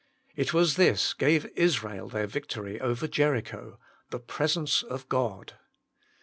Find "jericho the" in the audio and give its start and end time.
3.07-4.17